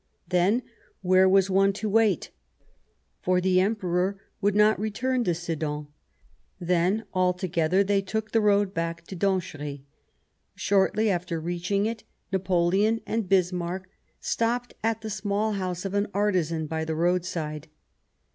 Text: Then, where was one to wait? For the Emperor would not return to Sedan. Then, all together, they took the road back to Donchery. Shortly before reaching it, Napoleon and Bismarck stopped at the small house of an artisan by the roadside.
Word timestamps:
Then, 0.29 0.63
where 1.01 1.29
was 1.29 1.51
one 1.51 1.73
to 1.73 1.87
wait? 1.87 2.31
For 3.21 3.39
the 3.39 3.59
Emperor 3.61 4.19
would 4.41 4.55
not 4.55 4.79
return 4.79 5.23
to 5.25 5.35
Sedan. 5.35 5.89
Then, 6.59 7.03
all 7.13 7.33
together, 7.33 7.83
they 7.83 8.01
took 8.01 8.31
the 8.31 8.41
road 8.41 8.73
back 8.73 9.03
to 9.05 9.15
Donchery. 9.15 9.83
Shortly 10.55 11.09
before 11.15 11.39
reaching 11.39 11.85
it, 11.85 12.03
Napoleon 12.31 13.01
and 13.05 13.29
Bismarck 13.29 13.89
stopped 14.19 14.73
at 14.83 15.01
the 15.01 15.11
small 15.11 15.51
house 15.51 15.85
of 15.85 15.93
an 15.93 16.07
artisan 16.15 16.65
by 16.65 16.83
the 16.83 16.95
roadside. 16.95 17.67